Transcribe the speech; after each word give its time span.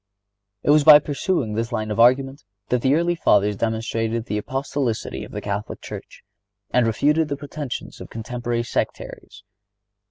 It 0.63 0.71
was 0.71 0.83
by 0.83 0.97
pursuing 0.97 1.53
this 1.53 1.71
line 1.71 1.91
of 1.91 1.99
argument 1.99 2.43
that 2.69 2.81
the 2.81 2.95
early 2.95 3.13
Fathers 3.13 3.55
demonstrated 3.55 4.25
the 4.25 4.41
Apostolicity 4.41 5.23
of 5.23 5.31
the 5.31 5.41
Catholic 5.41 5.79
Church, 5.79 6.23
and 6.71 6.87
refuted 6.87 7.27
the 7.27 7.37
pretensions 7.37 8.01
of 8.01 8.09
contemporary 8.09 8.63
sectaries. 8.63 9.43